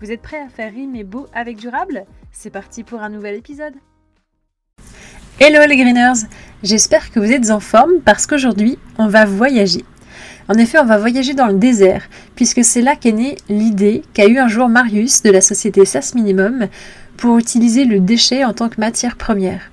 [0.00, 2.04] Vous êtes prêts à faire rimer beau avec durable?
[2.30, 3.74] C'est parti pour un nouvel épisode
[5.40, 6.26] Hello les greeners
[6.62, 9.84] J'espère que vous êtes en forme parce qu'aujourd'hui on va voyager.
[10.48, 14.28] En effet, on va voyager dans le désert, puisque c'est là qu'est née l'idée qu'a
[14.28, 16.68] eu un jour Marius de la société SAS Minimum
[17.16, 19.70] pour utiliser le déchet en tant que matière première.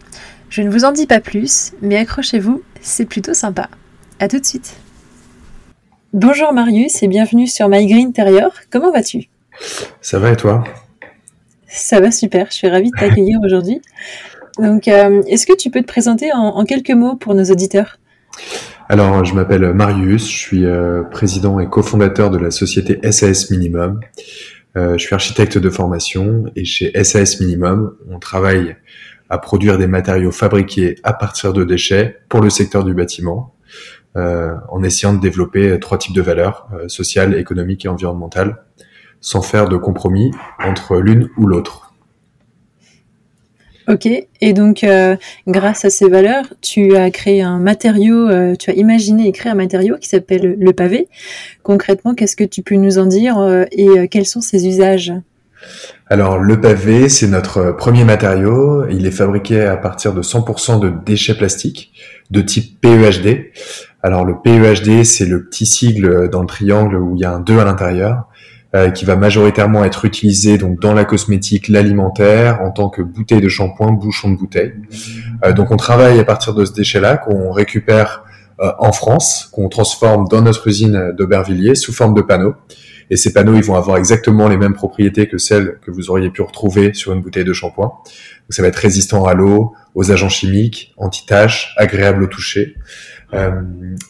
[0.50, 3.70] Je ne vous en dis pas plus, mais accrochez-vous, c'est plutôt sympa.
[4.20, 4.76] A tout de suite.
[6.14, 8.52] Bonjour Marius et bienvenue sur My Green Interior.
[8.72, 9.30] Comment vas-tu?
[10.02, 10.64] Ça va et toi?
[11.68, 13.82] Ça va super, je suis ravie de t'accueillir aujourd'hui.
[14.58, 17.98] Donc, euh, est-ce que tu peux te présenter en, quelques mots pour nos auditeurs?
[18.88, 24.00] Alors, je m'appelle Marius, je suis euh, président et cofondateur de la société SAS Minimum.
[24.78, 28.76] Euh, je suis architecte de formation et chez SAS Minimum, on travaille
[29.30, 33.56] à produire des matériaux fabriqués à partir de déchets pour le secteur du bâtiment,
[34.16, 38.64] en essayant de développer trois types de valeurs, sociales, économiques et environnementales
[39.22, 41.86] sans faire de compromis entre l'une ou l'autre.
[43.88, 45.16] Ok, et donc euh,
[45.48, 49.52] grâce à ces valeurs, tu as créé un matériau, euh, tu as imaginé et créé
[49.52, 51.08] un matériau qui s'appelle le pavé.
[51.62, 55.14] Concrètement, qu'est-ce que tu peux nous en dire euh, et quels sont ses usages?
[56.08, 58.88] Alors le pavé, c'est notre premier matériau.
[58.90, 61.92] Il est fabriqué à partir de 100% de déchets plastiques
[62.32, 63.52] de type PEHD.
[64.02, 67.40] Alors le PEHD, c'est le petit sigle dans le triangle où il y a un
[67.40, 68.28] 2 à l'intérieur.
[68.76, 73.40] Euh, qui va majoritairement être utilisé donc dans la cosmétique, l'alimentaire, en tant que bouteille
[73.40, 74.74] de shampoing, bouchon de bouteille.
[75.46, 78.26] Euh, donc on travaille à partir de ce déchet-là qu'on récupère
[78.60, 82.54] euh, en France, qu'on transforme dans notre usine d'Aubervilliers sous forme de panneaux.
[83.10, 86.30] Et ces panneaux, ils vont avoir exactement les mêmes propriétés que celles que vous auriez
[86.30, 87.88] pu retrouver sur une bouteille de shampoing.
[87.88, 92.76] Donc ça va être résistant à l'eau, aux agents chimiques, anti-taches, agréable au toucher.
[93.36, 93.62] Euh,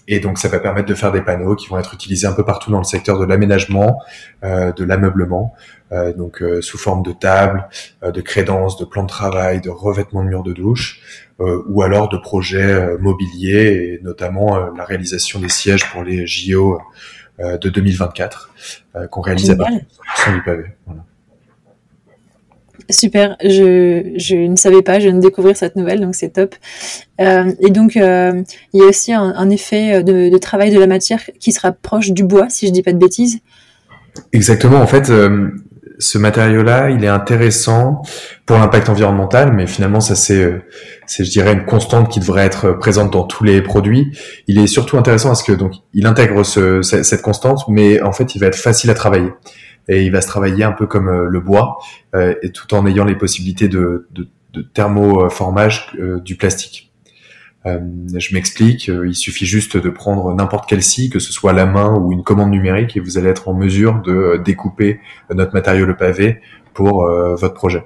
[0.07, 2.45] et donc ça va permettre de faire des panneaux qui vont être utilisés un peu
[2.45, 4.01] partout dans le secteur de l'aménagement,
[4.43, 5.53] euh, de l'ameublement,
[5.91, 7.67] euh, donc sous forme de table,
[8.03, 11.01] de crédences, de plans de travail, de revêtements de murs de douche,
[11.39, 16.79] ou alors de projets mobiliers et notamment la réalisation des sièges pour les JO
[17.39, 18.53] de 2024
[19.11, 20.63] qu'on réalise à partir du pavé.
[20.85, 21.03] Voilà.
[22.89, 26.55] Super, je, ne savais pas, je viens de découvrir cette nouvelle, donc c'est top.
[27.19, 30.87] Euh, et donc, euh, il y a aussi un, effet de, de, travail de la
[30.87, 33.39] matière qui se rapproche du bois, si je dis pas de bêtises.
[34.33, 35.49] Exactement, en fait, euh,
[35.99, 38.01] ce matériau-là, il est intéressant
[38.45, 40.61] pour l'impact environnemental, mais finalement, ça c'est,
[41.07, 44.17] je dirais, une constante qui devrait être présente dans tous les produits.
[44.47, 48.35] Il est surtout intéressant parce que donc, il intègre ce, cette constante, mais en fait,
[48.35, 49.31] il va être facile à travailler
[49.87, 51.77] et il va se travailler un peu comme euh, le bois,
[52.15, 54.07] euh, et tout en ayant les possibilités de,
[54.73, 56.93] thermoformage euh, du plastique.
[57.65, 61.93] je m'explique, il suffit juste de prendre n'importe quelle scie, que ce soit la main
[61.93, 64.99] ou une commande numérique, et vous allez être en mesure de découper
[65.33, 66.41] notre matériau le pavé
[66.73, 67.83] pour votre projet.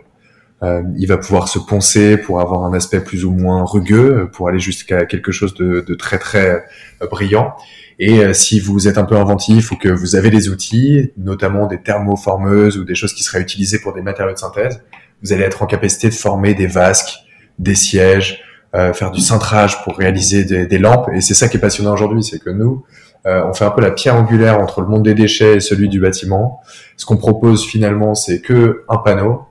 [0.62, 4.60] Il va pouvoir se poncer pour avoir un aspect plus ou moins rugueux, pour aller
[4.60, 6.66] jusqu'à quelque chose de, de très très
[7.10, 7.56] brillant.
[8.00, 11.68] Et euh, si vous êtes un peu inventif ou que vous avez des outils, notamment
[11.68, 14.82] des thermoformeuses ou des choses qui seraient utilisées pour des matériaux de synthèse,
[15.22, 17.20] vous allez être en capacité de former des vasques,
[17.60, 18.42] des sièges,
[18.74, 21.10] euh, faire du cintrage pour réaliser des, des lampes.
[21.14, 22.86] Et c'est ça qui est passionnant aujourd'hui, c'est que nous,
[23.26, 25.90] euh, on fait un peu la pierre angulaire entre le monde des déchets et celui
[25.90, 26.62] du bâtiment.
[26.96, 29.42] Ce qu'on propose finalement, c'est que un panneau,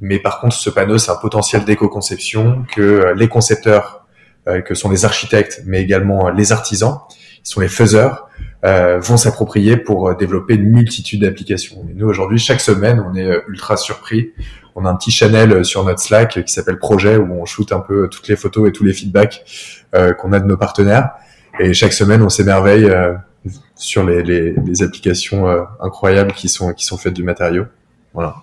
[0.00, 4.02] mais par contre, ce panneau, c'est un potentiel d'éco-conception que euh, les concepteurs,
[4.64, 7.00] que sont les architectes, mais également les artisans,
[7.42, 8.28] sont les faiseurs,
[8.64, 11.86] euh, vont s'approprier pour euh, développer une multitude d'applications.
[11.88, 14.32] Et nous, aujourd'hui, chaque semaine, on est euh, ultra surpris.
[14.74, 17.78] On a un petit channel sur notre Slack qui s'appelle Projet, où on shoot un
[17.78, 19.44] peu toutes les photos et tous les feedbacks
[20.18, 21.12] qu'on a de nos partenaires.
[21.58, 22.94] Et chaque semaine, on s'émerveille
[23.74, 25.46] sur les, les, les applications
[25.80, 27.64] incroyables qui sont, qui sont faites du matériau.
[28.12, 28.34] Voilà.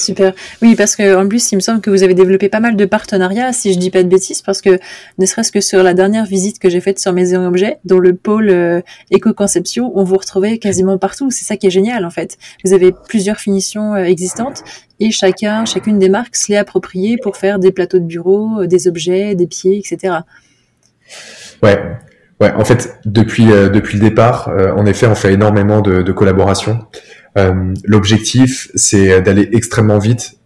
[0.00, 0.32] Super.
[0.62, 2.84] Oui, parce que en plus, il me semble que vous avez développé pas mal de
[2.86, 4.78] partenariats, si je dis pas de bêtises, parce que
[5.18, 8.14] ne serait-ce que sur la dernière visite que j'ai faite sur Maison Objet, dans le
[8.14, 8.80] pôle euh,
[9.10, 11.30] éco-conception, on vous retrouvait quasiment partout.
[11.30, 12.38] C'est ça qui est génial, en fait.
[12.64, 14.64] Vous avez plusieurs finitions euh, existantes
[15.00, 18.66] et chacun, chacune des marques se l'est appropriée pour faire des plateaux de bureau, euh,
[18.66, 20.14] des objets, des pieds, etc.
[21.62, 21.78] Ouais.
[22.40, 26.78] Ouais, en fait, depuis depuis le départ, en effet, on fait énormément de collaborations.
[27.84, 30.38] L'objectif, c'est d'aller extrêmement vite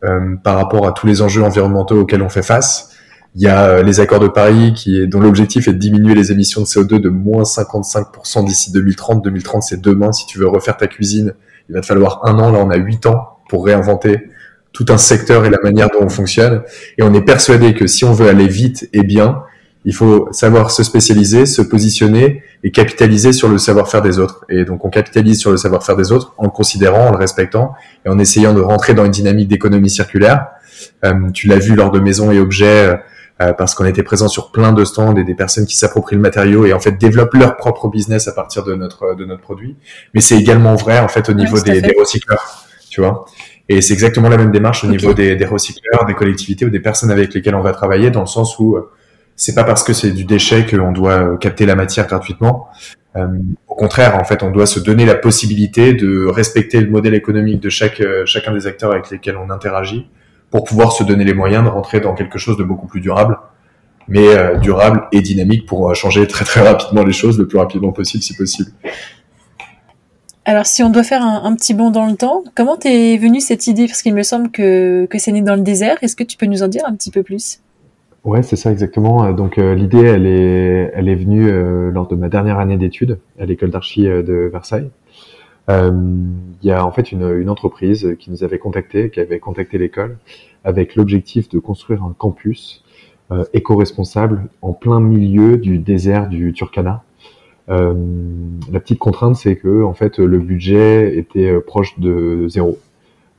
[0.42, 2.90] par rapport à tous les enjeux environnementaux auxquels on fait face.
[3.36, 6.60] Il y a les accords de Paris qui dont l'objectif est de diminuer les émissions
[6.60, 9.24] de CO2 de moins 55% d'ici 2030.
[9.24, 10.12] 2030, c'est demain.
[10.12, 11.34] Si tu veux refaire ta cuisine,
[11.68, 12.52] il va te falloir un an.
[12.52, 14.30] Là, on a huit ans pour réinventer
[14.72, 16.62] tout un secteur et la manière dont on fonctionne.
[16.98, 19.42] Et on est persuadé que si on veut aller vite et bien,
[19.84, 24.44] il faut savoir se spécialiser, se positionner et capitaliser sur le savoir-faire des autres.
[24.48, 27.74] Et donc on capitalise sur le savoir-faire des autres en le considérant, en le respectant
[28.06, 30.46] et en essayant de rentrer dans une dynamique d'économie circulaire.
[31.04, 32.98] Euh, tu l'as vu lors de Maisons et Objets,
[33.42, 36.22] euh, parce qu'on était présent sur plein de stands et des personnes qui s'approprient le
[36.22, 39.76] matériau et en fait développent leur propre business à partir de notre de notre produit.
[40.14, 43.24] Mais c'est également vrai en fait au niveau des, des recycleurs, tu vois.
[43.68, 46.80] Et c'est exactement la même démarche au niveau des, des, recycleurs, des collectivités ou des
[46.80, 48.90] personnes avec lesquelles on va travailler, dans le sens où euh,
[49.36, 52.68] c'est pas parce que c'est du déchet qu'on doit euh, capter la matière gratuitement.
[53.16, 53.26] Euh,
[53.68, 57.60] au contraire, en fait, on doit se donner la possibilité de respecter le modèle économique
[57.60, 57.68] de
[58.02, 60.08] euh, chacun des acteurs avec lesquels on interagit,
[60.50, 63.38] pour pouvoir se donner les moyens de rentrer dans quelque chose de beaucoup plus durable,
[64.06, 68.22] mais durable et dynamique pour changer très très rapidement les choses, le plus rapidement possible
[68.22, 68.70] si possible.
[70.44, 73.66] Alors, si on doit faire un, petit bond dans le temps, comment t'es venue cette
[73.66, 73.86] idée?
[73.86, 75.96] Parce qu'il me semble que, que c'est né dans le désert.
[76.02, 77.60] Est-ce que tu peux nous en dire un petit peu plus?
[78.24, 79.32] Ouais, c'est ça exactement.
[79.32, 83.18] Donc euh, l'idée, elle est, elle est venue euh, lors de ma dernière année d'études
[83.38, 84.90] à l'école d'archi euh, de Versailles.
[85.68, 89.78] Il y a en fait une, une, entreprise qui nous avait contacté, qui avait contacté
[89.78, 90.18] l'école,
[90.62, 92.84] avec l'objectif de construire un campus
[93.54, 97.02] éco-responsable en plein milieu du désert du Turkana.
[97.70, 97.94] Euh,
[98.70, 102.78] la petite contrainte, c'est que en fait, le budget était euh, proche de zéro.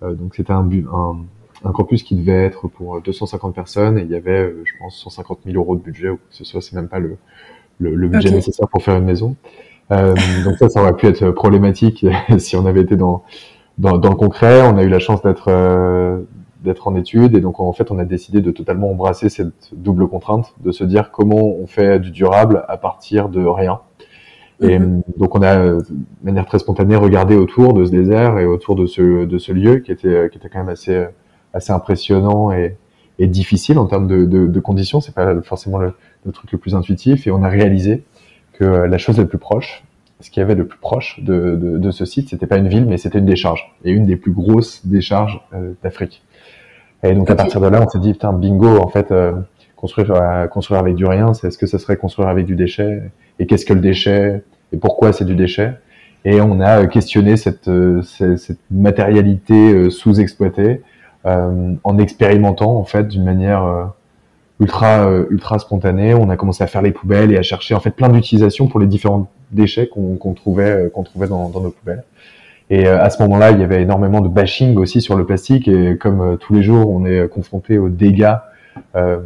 [0.04, 1.18] Euh, donc c'était un, un,
[1.66, 5.40] un, campus qui devait être pour 250 personnes et il y avait, je pense, 150
[5.46, 6.62] 000 euros de budget ou que ce soit.
[6.62, 7.18] C'est même pas le,
[7.80, 9.36] le, le budget nécessaire pour faire une maison.
[9.92, 12.06] Euh, donc ça, ça aurait pu être problématique
[12.38, 13.24] si on avait été dans,
[13.78, 14.62] dans, dans le concret.
[14.64, 15.52] On a eu la chance d'être
[16.66, 20.08] d'être en études et donc en fait on a décidé de totalement embrasser cette double
[20.08, 23.80] contrainte, de se dire comment on fait du durable à partir de rien.
[24.62, 25.04] Et mhm.
[25.18, 25.86] donc on a, de
[26.24, 29.78] manière très spontanée, regardé autour de ce désert et autour de ce, de ce lieu
[29.78, 31.06] qui était, qui était quand même assez,
[31.56, 32.78] assez impressionnant et,
[33.18, 35.02] et difficile en termes de, de, de conditions.
[35.02, 35.94] C'est pas forcément le,
[36.26, 37.26] le, truc le plus intuitif.
[37.26, 38.04] Et on a réalisé
[38.54, 39.84] que la chose la plus proche,
[40.20, 42.68] ce qu'il y avait de plus proche de, de, de ce site, c'était pas une
[42.68, 46.24] ville, mais c'était une décharge et une des plus grosses décharges euh, d'Afrique.
[47.04, 49.34] Et donc à partir de là, on s'est dit putain bingo, en fait, euh,
[49.76, 53.12] construire euh, construire avec du rien, c'est est-ce que ça serait construire avec du déchet
[53.40, 54.44] et qu'est-ce que le déchet?
[54.72, 55.74] Et pourquoi c'est du déchet?
[56.24, 60.78] Et on a questionné cette, euh, cette matérialité euh, sous-exploitée euh,
[61.26, 63.92] en expérimentant en fait d'une manière
[64.60, 66.14] ultra ultra spontanée.
[66.14, 68.80] On a commencé à faire les poubelles et à chercher en fait plein d'utilisations pour
[68.80, 72.04] les différents déchets qu'on trouvait qu'on trouvait dans, dans, nos poubelles.
[72.70, 75.68] Et à ce moment-là, il y avait énormément de bashing aussi sur le plastique.
[75.68, 78.36] Et comme tous les jours, on est confronté aux dégâts
[78.96, 79.20] euh,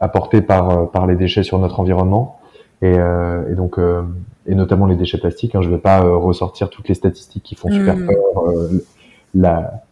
[0.00, 2.38] apportés par par les déchets sur notre environnement.
[2.84, 4.02] Et, euh, et donc, euh,
[4.46, 5.54] et notamment les déchets plastiques.
[5.54, 8.06] Hein, je ne vais pas euh, ressortir toutes les statistiques qui font super mm.
[8.06, 8.16] peur.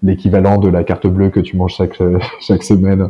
[0.02, 1.98] L'équivalent de la carte bleue que tu manges chaque,
[2.40, 3.08] chaque semaine en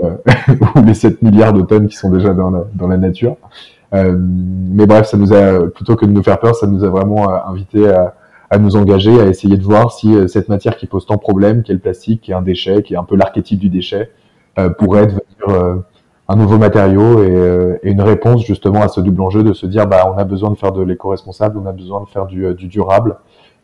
[0.76, 3.36] ou les 7 milliards de tonnes qui sont déjà dans la, dans la nature.
[3.94, 6.88] Euh, mais bref, ça nous a plutôt que de nous faire peur, ça nous a
[6.88, 8.14] vraiment invité à,
[8.48, 11.62] à, nous engager, à essayer de voir si cette matière qui pose tant de problèmes,
[11.62, 14.10] qui est le plastique, qui est un déchet, qui est un peu l'archétype du déchet,
[14.58, 15.82] euh, pourrait devenir
[16.28, 19.86] un nouveau matériau et, euh, une réponse justement à ce double enjeu de se dire
[19.86, 22.54] bah on a besoin de faire de l'éco-responsable, on a besoin de faire du, euh,
[22.54, 23.16] du, durable,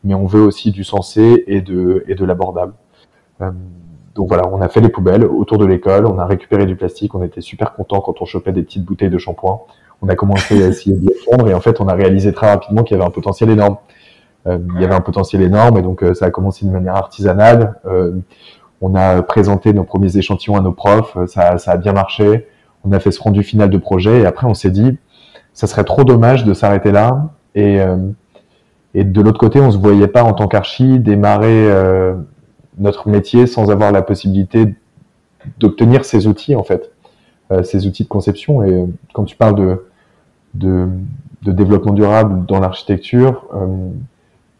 [0.04, 2.74] mais on veut aussi du sensé et de, et de l'abordable.
[3.40, 3.50] Euh,
[4.14, 7.14] donc voilà, on a fait les poubelles autour de l'école, on a récupéré du plastique,
[7.14, 9.62] on était super content quand on chopait des petites bouteilles de shampoing.
[10.02, 12.50] On a commencé à essayer de les fondre et en fait on a réalisé très
[12.50, 13.78] rapidement qu'il y avait un potentiel énorme.
[14.46, 17.80] Euh, il y avait un potentiel énorme et donc ça a commencé de manière artisanale.
[18.80, 22.46] on a présenté nos premiers échantillons à nos profs, ça, ça a bien marché
[22.84, 24.98] on a fait ce rendu final de projet et après on s'est dit
[25.52, 27.96] ça serait trop dommage de s'arrêter là et euh,
[28.94, 32.14] et de l'autre côté on se voyait pas en tant qu'archi démarrer euh,
[32.78, 34.74] notre métier sans avoir la possibilité
[35.58, 36.90] d'obtenir ces outils en fait.
[37.52, 38.64] Euh, ces outils de conception.
[38.64, 39.78] Et quand tu parles
[40.54, 40.88] de
[41.42, 43.46] développement durable dans l'architecture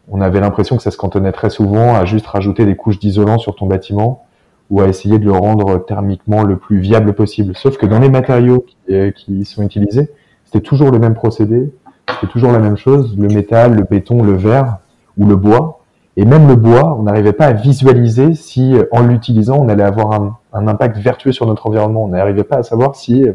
[0.08, 3.38] on avait l'impression que ça se cantonnait très souvent à juste rajouter des couches d'isolant
[3.38, 4.24] sur ton bâtiment
[4.70, 7.56] ou à essayer de le rendre thermiquement le plus viable possible.
[7.56, 10.10] Sauf que dans les matériaux qui, euh, qui sont utilisés,
[10.44, 11.70] c'était toujours le même procédé,
[12.08, 14.78] c'était toujours la même chose, le métal, le béton, le verre
[15.16, 15.80] ou le bois.
[16.16, 19.82] Et même le bois, on n'arrivait pas à visualiser si, euh, en l'utilisant, on allait
[19.82, 22.04] avoir un, un, impact vertueux sur notre environnement.
[22.04, 23.32] On n'arrivait pas à savoir si euh,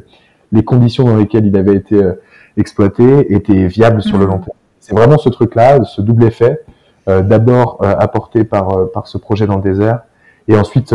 [0.52, 2.02] les conditions dans lesquelles il avait été
[2.58, 4.58] exploité étaient viables sur le long terme.
[4.80, 6.62] c'est vraiment ce truc-là, ce double effet,
[7.06, 10.00] d'abord apporté par, par ce projet dans le désert,
[10.48, 10.92] et ensuite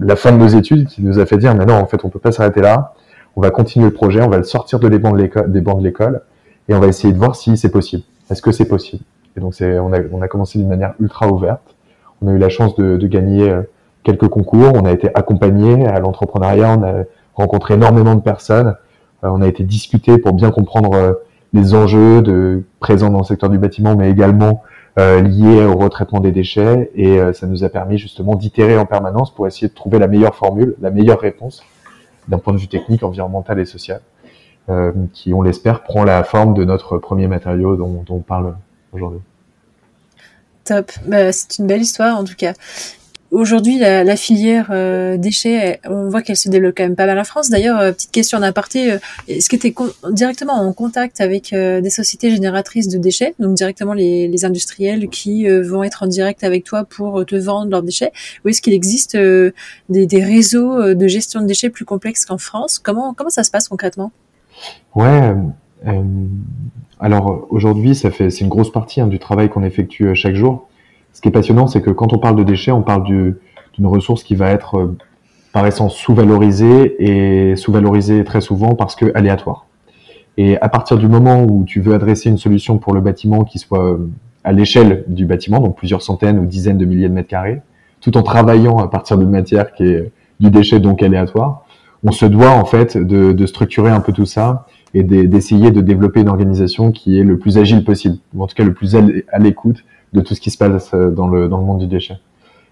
[0.00, 2.08] la fin de nos études qui nous a fait dire, mais non, en fait, on
[2.08, 2.94] peut pas s'arrêter là,
[3.36, 5.60] on va continuer le projet, on va le sortir de les bancs de l'école, des
[5.60, 6.22] bancs de l'école,
[6.68, 8.02] et on va essayer de voir si c'est possible.
[8.30, 9.02] Est-ce que c'est possible?
[9.36, 11.76] Et donc, on a, commencé d'une manière ultra ouverte.
[12.20, 13.54] On a eu la chance de, gagner
[14.02, 18.74] quelques concours, on a été accompagné à l'entrepreneuriat, on a rencontré énormément de personnes,
[19.24, 21.12] euh, on a été discuté pour bien comprendre euh,
[21.52, 24.62] les enjeux présents dans le secteur du bâtiment, mais également
[24.98, 29.34] euh, liés au retraitement des déchets, et ça nous a permis justement d'itérer en permanence
[29.34, 31.62] pour essayer de trouver la meilleure formule, la meilleure réponse
[32.26, 34.02] d'un point de vue technique, environnemental et social,
[35.12, 38.54] qui, on l'espère, prend la forme de notre premier matériau dont, on parle
[38.92, 39.20] aujourd'hui.
[40.64, 42.52] Top, bah, c'est une belle histoire en tout cas.
[43.30, 47.24] Aujourd'hui, la, filière euh, déchets, on voit qu'elle se développe quand même pas mal en
[47.24, 47.50] France.
[47.50, 48.98] D'ailleurs, euh, petite question en aparté, euh,
[49.28, 49.74] est-ce que tu es
[50.10, 55.82] directement en contact avec des sociétés génératrices de déchets, donc directement les, industriels qui vont
[55.82, 58.12] être en direct avec toi pour te vendre leurs déchets,
[58.44, 62.78] ou est-ce qu'il existe des, réseaux de gestion de déchets plus complexes qu'en France?
[62.78, 64.12] Comment ça se passe concrètement?
[64.94, 65.34] Ouais.
[67.00, 70.68] alors aujourd'hui, ça fait c'est une grosse partie hein, du travail qu'on effectue chaque jour
[71.18, 74.22] ce qui est passionnant, c'est que quand on parle de déchets, on parle d'une ressource
[74.22, 74.96] qui va être euh,
[75.52, 79.66] par essence sous-valorisée et sous-valorisée très souvent parce que aléatoire.
[80.36, 83.58] Et à partir du moment où tu veux adresser une solution pour le bâtiment qui
[83.58, 84.08] soit euh,
[84.44, 87.62] à l'échelle du bâtiment, donc plusieurs centaines ou dizaines de milliers de mètres carrés,
[88.00, 91.64] tout en travaillant à partir d'une matière qui est du déchet donc aléatoire,
[92.04, 95.80] on se doit en fait de, de structurer un peu tout ça et d'essayer de
[95.80, 98.96] développer une organisation qui est le plus agile possible, ou en tout cas le plus
[98.96, 101.86] à l'écoute de tout ce qui se passe euh, dans le, dans le monde du
[101.86, 102.18] déchet.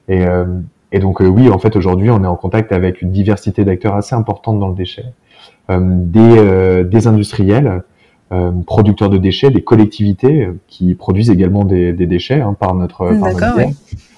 [0.08, 0.46] Et, euh,
[0.92, 3.94] et donc euh, oui, en fait, aujourd'hui, on est en contact avec une diversité d'acteurs
[3.94, 5.04] assez importante dans le déchet,
[5.68, 7.82] des, des industriels,
[8.66, 13.32] producteurs de déchets, des collectivités qui produisent également des, des déchets hein, par notre, par
[13.32, 13.56] notre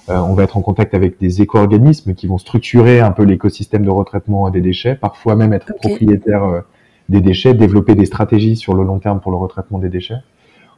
[0.09, 3.89] on va être en contact avec des éco-organismes qui vont structurer un peu l'écosystème de
[3.89, 6.63] retraitement des déchets, parfois même être propriétaires
[7.09, 10.21] des déchets, développer des stratégies sur le long terme pour le retraitement des déchets.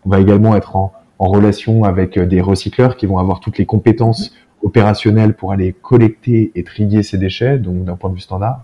[0.05, 3.59] On va également être en, en relation avec euh, des recycleurs qui vont avoir toutes
[3.59, 4.33] les compétences
[4.63, 8.63] opérationnelles pour aller collecter et trier ces déchets, donc d'un point de vue standard.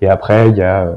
[0.00, 0.94] Et après, il y a, euh,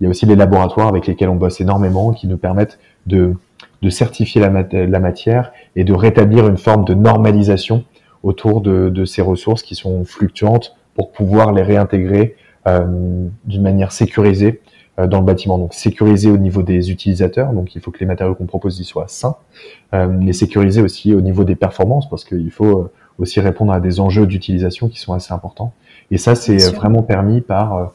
[0.00, 3.34] il y a aussi les laboratoires avec lesquels on bosse énormément, qui nous permettent de,
[3.80, 7.84] de certifier la, la, matière et de rétablir une forme de normalisation
[8.24, 13.92] autour de, de, ces ressources qui sont fluctuantes pour pouvoir les réintégrer euh, d'une manière
[13.92, 14.62] sécurisée
[14.98, 15.58] euh, dans le bâtiment.
[15.58, 18.84] Donc sécuriser au niveau des utilisateurs, donc il faut que les matériaux qu'on propose y
[18.84, 19.36] soient sains,
[19.92, 24.00] euh, mais sécuriser aussi au niveau des performances parce qu'il faut aussi répondre à des
[24.00, 25.74] enjeux d'utilisation qui sont assez importants.
[26.10, 27.92] Et ça, c'est vraiment permis par,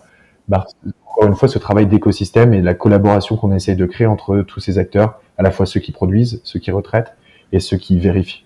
[0.49, 0.67] par,
[1.07, 4.59] encore une fois, ce travail d'écosystème et la collaboration qu'on essaye de créer entre tous
[4.59, 7.15] ces acteurs, à la fois ceux qui produisent, ceux qui retraitent
[7.51, 8.45] et ceux qui vérifient.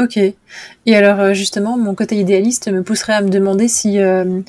[0.00, 0.16] Ok.
[0.16, 4.40] Et alors euh, justement, mon côté idéaliste me pousserait à me demander si euh,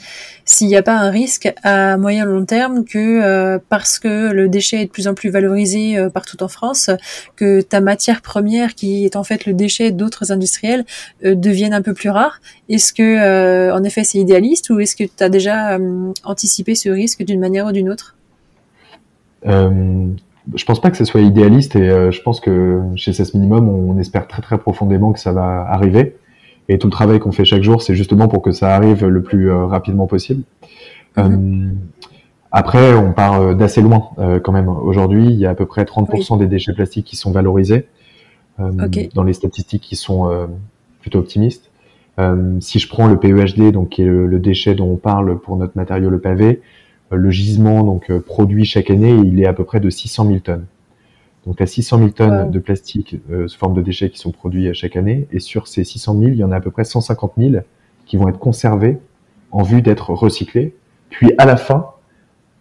[0.45, 4.47] s'il n'y a pas un risque à moyen long terme que euh, parce que le
[4.47, 6.89] déchet est de plus en plus valorisé partout en France,
[7.35, 10.85] que ta matière première, qui est en fait le déchet d'autres industriels,
[11.21, 12.39] devienne un peu plus rare.
[12.69, 15.77] Est-ce que en effet c'est idéaliste ou est-ce que tu as déjà
[16.23, 18.15] anticipé ce risque d'une manière ou d'une autre?
[20.55, 23.69] Je pense pas que ce soit idéaliste et euh, je pense que chez CES Minimum,
[23.69, 26.15] on, espère très très profondément que ça va arriver.
[26.69, 29.21] Et tout le travail qu'on fait chaque jour, c'est justement pour que ça arrive le
[29.21, 30.43] plus euh, rapidement possible.
[31.17, 31.33] Mm-hmm.
[31.33, 31.71] Euh,
[32.51, 34.09] après, on part d'assez loin
[34.43, 34.67] quand même.
[34.67, 37.87] Aujourd'hui, il y a à peu près 30% des déchets plastiques qui sont valorisés
[38.57, 40.49] dans les statistiques qui sont
[40.99, 41.71] plutôt optimistes.
[42.59, 45.55] si je prends le PEHD, donc qui est le, le, déchet dont on parle pour
[45.55, 46.61] notre matériau le pavé,
[47.17, 50.39] le gisement donc euh, produit chaque année, il est à peu près de 600 000
[50.39, 50.65] tonnes.
[51.45, 54.67] Donc à 600 000 tonnes de plastique euh, sous forme de déchets qui sont produits
[54.67, 56.83] euh, chaque année, et sur ces 600 000, il y en a à peu près
[56.83, 57.63] 150 000
[58.05, 58.99] qui vont être conservés
[59.51, 60.75] en vue d'être recyclés,
[61.09, 61.87] puis à la fin,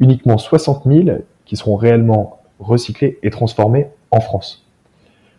[0.01, 4.67] uniquement 60 000 qui seront réellement recyclés et transformés en France.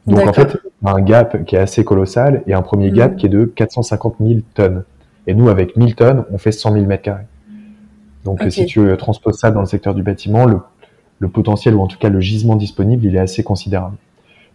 [0.07, 3.13] Donc en fait, on a un gap qui est assez colossal et un premier gap
[3.13, 3.15] mmh.
[3.17, 4.83] qui est de 450 000 tonnes.
[5.27, 7.25] Et nous, avec 1000 tonnes, on fait 100 000 mètres carrés.
[8.25, 10.59] Donc si tu euh, transposes ça dans le secteur du bâtiment, le,
[11.19, 13.95] le, potentiel ou en tout cas le gisement disponible, il est assez considérable.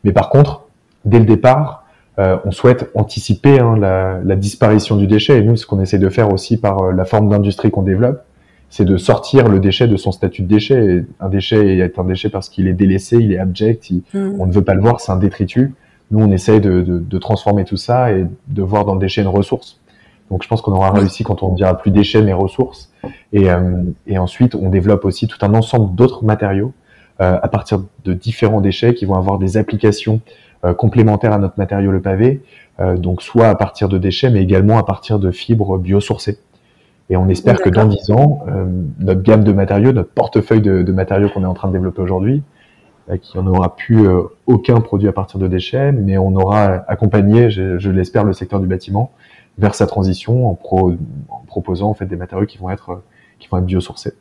[0.04, 0.66] Mais par contre,
[1.04, 1.85] dès le départ,
[2.18, 5.38] euh, on souhaite anticiper hein, la, la, disparition du déchet.
[5.38, 8.23] Et nous, ce qu'on essaie de faire aussi par euh, la forme d'industrie qu'on développe,
[8.70, 10.85] c'est de sortir le déchet de son statut de déchet.
[10.85, 14.37] Et un déchet est un déchet parce qu'il est délaissé, il est abject, hmm.
[14.38, 15.70] on ne veut pas le voir, c'est un détritus.
[16.11, 19.23] Nous, on essaye de, de, de, transformer tout ça et de voir dans le déchet
[19.23, 19.80] une ressource.
[20.30, 22.90] Donc je pense qu'on aura réussi quand on dira plus déchets mais ressources.
[23.32, 26.72] Et, euh, et, ensuite, on développe aussi tout un ensemble d'autres matériaux
[27.18, 30.20] à partir de différents déchets qui vont avoir des applications
[30.76, 32.42] complémentaires à notre matériau le pavé,
[32.78, 36.36] donc soit à partir de déchets, mais également à partir de fibres biosourcées.
[37.08, 38.44] Et on espère que dans 10 ans,
[39.00, 42.02] notre gamme de matériaux, notre portefeuille de, de matériaux qu'on est en train de développer
[42.02, 42.42] aujourd'hui,
[43.22, 44.06] qui en aura plus
[44.46, 48.60] aucun produit à partir de déchets, mais on aura accompagné, je, je l'espère, le secteur
[48.60, 49.10] du bâtiment
[49.58, 50.92] vers sa transition en, pro,
[51.28, 53.02] en, proposant en fait des matériaux qui vont être
[53.38, 54.12] qui vont biosourcés.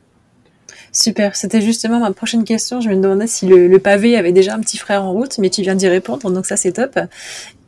[0.92, 2.80] Super, c'était justement ma prochaine question.
[2.80, 5.62] Je me demandais si le, pavé avait déjà un petit frère en route, mais tu
[5.62, 6.98] viens d'y répondre, donc ça c'est top.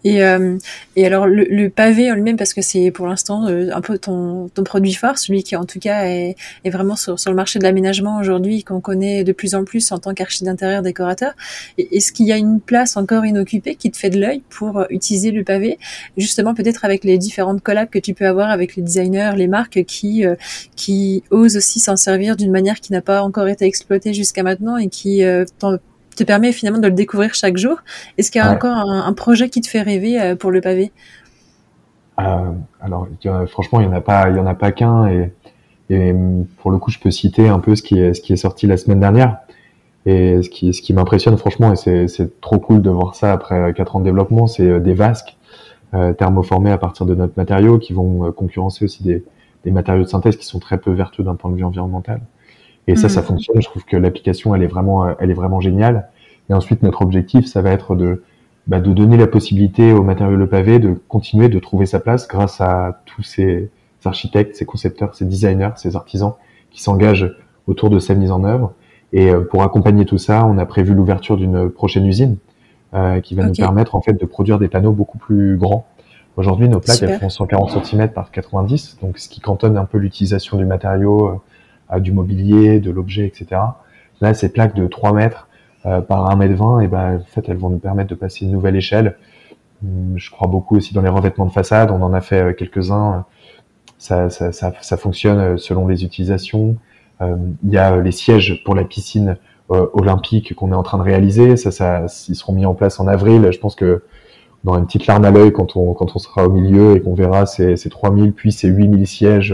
[0.08, 0.56] Et, euh,
[0.96, 3.98] et alors le, le pavé en lui-même, parce que c'est pour l'instant euh, un peu
[3.98, 6.34] ton, ton produit phare, celui qui en tout cas est,
[6.64, 9.92] est vraiment sur, sur le marché de l'aménagement aujourd'hui, qu'on connaît de plus en plus
[9.92, 11.32] en tant qu'archi d'intérieur décorateur.
[11.76, 15.30] Est-ce qu'il y a une place encore inoccupée qui te fait de l'œil pour utiliser
[15.30, 15.78] le pavé,
[16.16, 19.84] justement peut-être avec les différentes collabs que tu peux avoir avec les designers, les marques
[19.84, 20.36] qui euh,
[20.74, 24.78] qui osent aussi s'en servir d'une manière qui n'a pas encore été exploitée jusqu'à maintenant
[24.78, 25.44] et qui euh,
[26.18, 27.78] te permet finalement de le découvrir chaque jour.
[28.16, 30.92] Est-ce qu'il y a encore un, projet qui te fait rêver euh, pour le pavé?
[32.20, 33.08] Euh, Alors,
[33.48, 35.08] franchement, il y en a pas, il y en a pas qu'un.
[35.08, 35.32] Et,
[35.90, 36.14] et,
[36.58, 38.66] pour le coup, je peux citer un peu ce qui est, ce qui est sorti
[38.66, 39.38] la semaine dernière.
[40.06, 43.74] Et ce qui, ce qui m'impressionne, franchement, et c'est trop cool de voir ça après
[43.74, 45.36] quatre ans de développement, c'est euh, des vasques
[45.94, 49.24] euh, thermoformés à partir de notre matériau qui vont concurrencer aussi des,
[49.64, 52.20] des matériaux de synthèse qui sont très peu vertueux d'un point de vue environnemental.
[52.88, 53.24] Et ça, ça mm.
[53.24, 53.62] fonctionne.
[53.62, 56.08] Je trouve que l'application, elle est vraiment, elle est vraiment géniale.
[56.50, 58.24] Et ensuite, notre objectif, ça va être de,
[58.66, 62.26] bah, de donner la possibilité au matériau le pavé de continuer de trouver sa place
[62.26, 63.70] grâce à tous ces
[64.04, 66.32] architectes, ces concepteurs, ces designers, ces artisans
[66.70, 67.34] qui s'engagent
[67.66, 68.72] autour de sa mise en œuvre.
[69.12, 72.36] Et euh, pour accompagner tout ça, on a prévu l'ouverture d'une prochaine usine
[72.94, 75.86] euh, qui va nous permettre en fait de produire des panneaux beaucoup plus grands.
[76.36, 79.98] Aujourd'hui, nos plaques elles font 140 cm par 90, donc ce qui cantonne un peu
[79.98, 81.32] l'utilisation du matériau euh,
[81.88, 83.60] à du mobilier, de l'objet, etc.
[84.20, 85.48] Là, ces plaques de 3 mètres
[85.86, 88.44] euh, par 1 mètre 20, et ben, en fait, elles vont nous permettre de passer
[88.44, 89.16] une nouvelle échelle.
[89.84, 91.90] Hum, je crois beaucoup aussi dans les revêtements de façade.
[91.90, 93.24] On en a fait euh, quelques-uns.
[93.96, 96.76] Ça, ça, ça, ça, fonctionne euh, selon les utilisations.
[97.20, 99.36] Il y a les sièges pour la piscine
[99.68, 101.56] olympique qu'on est en train de réaliser.
[101.56, 103.48] Ça, ça, ils seront mis en place en avril.
[103.50, 104.04] Je pense que
[104.62, 107.14] dans une petite larme à l'œil quand on, quand on sera au milieu et qu'on
[107.14, 109.52] verra ces, ces 3000 puis ces 8000 sièges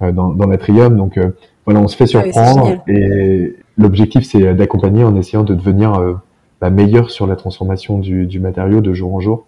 [0.00, 0.96] dans, dans l'atrium.
[0.96, 1.20] Donc,
[1.68, 6.14] voilà, on se fait ah surprendre et l'objectif c'est d'accompagner en essayant de devenir euh,
[6.62, 9.44] bah, meilleur sur la transformation du, du, matériau de jour en jour.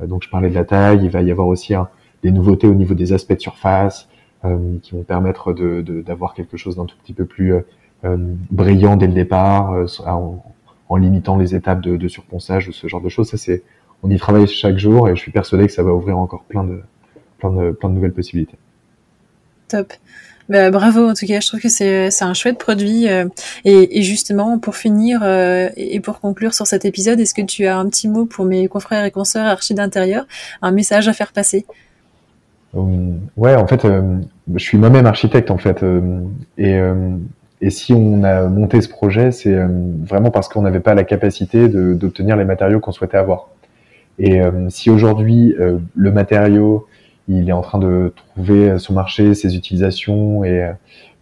[0.00, 1.88] Euh, donc je parlais de la taille, il va y avoir aussi hein,
[2.24, 4.08] des nouveautés au niveau des aspects de surface
[4.44, 7.54] euh, qui vont permettre d'avoir de, quelque chose d'un tout petit peu plus
[8.50, 10.42] brillant dès le départ, en,
[10.88, 13.28] en, limitant les étapes de, de surponçage ou ce genre de choses.
[13.28, 13.62] Ça c'est,
[14.02, 16.64] on y travaille chaque jour et je suis persuadé que ça va ouvrir encore plein
[16.64, 16.80] de
[17.38, 18.58] plein de, plein de nouvelles possibilités.
[19.68, 19.92] Top.
[20.52, 23.08] Bah, bravo en tout cas, je trouve que c'est un chouette produit.
[23.08, 23.24] Euh,
[23.64, 27.78] et, justement, pour finir euh, et pour conclure sur cet épisode, est-ce que tu as
[27.78, 30.26] un petit mot pour mes confrères et consoeurs archi d'intérieur,
[30.60, 31.64] un message à faire passer?
[32.74, 34.18] Hum, Ouais, en fait, euh,
[34.54, 35.82] je suis moi-même architecte en fait,
[36.58, 39.56] et si on a monté ce projet, c'est
[40.04, 43.48] vraiment parce qu'on n'avait pas la capacité d'obtenir les matériaux qu'on souhaitait avoir.
[44.18, 45.54] Et si aujourd'hui
[45.94, 46.86] le matériau
[47.28, 50.72] il est en train de trouver son marché, ses utilisations et euh,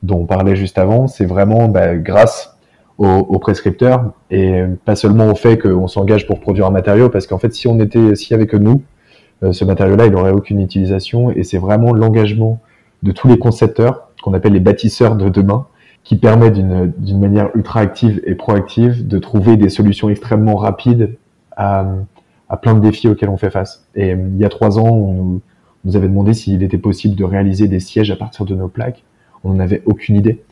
[0.02, 2.56] dont on parlait juste avant, c'est vraiment bah, grâce
[2.96, 7.38] aux, prescripteurs et pas seulement au fait qu'on s'engage pour produire un matériau, parce qu'en
[7.38, 8.82] fait, si on était, si avec nous,
[9.42, 12.60] euh, ce matériau-là, il n'aurait aucune utilisation et c'est vraiment l'engagement
[13.02, 15.66] de tous les concepteurs qu'on appelle les bâtisseurs de demain
[16.04, 21.16] qui permet d'une manière ultra active et proactive de trouver des solutions extrêmement rapides
[21.56, 21.86] à,
[22.50, 23.86] à plein de défis auxquels on fait face.
[23.94, 25.40] Et il y a trois ans, on nous,
[25.84, 29.02] nous avait demandé s'il était possible de réaliser des sièges à partir de nos plaques.
[29.44, 30.42] On n'en avait aucune idée.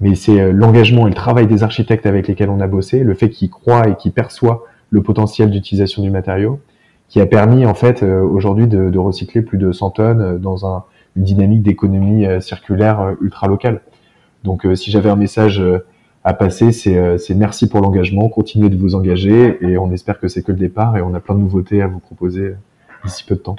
[0.00, 3.14] Mais c'est euh, l'engagement et le travail des architectes avec lesquels on a bossé, le
[3.14, 6.60] fait qu'ils croient et qu'ils perçoivent le potentiel d'utilisation du matériau,
[7.08, 10.66] qui a permis en fait euh, aujourd'hui de, recycler plus de 100 tonnes euh, dans
[10.66, 10.84] un,
[11.16, 13.80] une dynamique d'économie circulaire ultra locale.
[14.44, 15.64] Donc si j'avais un message
[16.24, 20.42] à passer, c'est merci pour l'engagement, continuez de vous engager et on espère que c'est
[20.42, 22.54] que le départ et on a plein de nouveautés à vous proposer
[23.02, 23.56] d'ici peu de temps.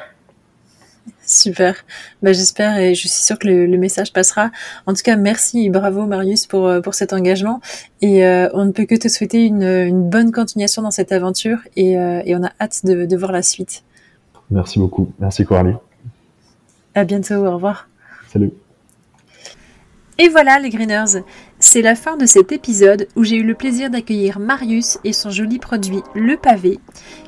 [1.27, 1.75] Super.
[2.23, 4.49] Bah, j'espère et je suis sûre que le, message passera.
[4.85, 7.59] En tout cas, merci et bravo Marius pour, euh, pour cet engagement.
[8.01, 11.59] Et euh, on ne peut que te souhaiter une, une bonne continuation dans cette aventure
[11.75, 13.83] et, euh, et on a hâte de, de, voir la suite.
[14.49, 15.11] Merci beaucoup.
[15.19, 15.75] Merci Coralie.
[16.95, 17.45] À bientôt.
[17.45, 17.89] Au revoir.
[18.31, 18.53] Salut.
[20.19, 21.21] Et voilà les Greeners,
[21.59, 25.29] c'est la fin de cet épisode où j'ai eu le plaisir d'accueillir Marius et son
[25.29, 26.79] joli produit Le Pavé,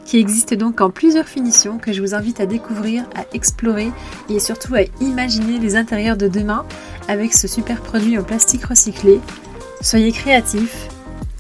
[0.06, 3.92] qui existe donc en plusieurs finitions que je vous invite à découvrir, à explorer
[4.28, 6.66] et surtout à imaginer les intérieurs de demain
[7.08, 9.20] avec ce super produit en plastique recyclé.
[9.82, 10.88] Soyez créatifs,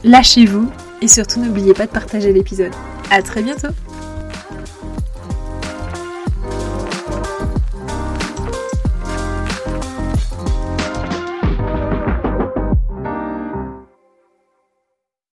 [0.03, 0.69] lâchez-vous
[1.01, 2.73] et surtout n'oubliez pas de partager l'épisode.
[3.09, 3.69] À très bientôt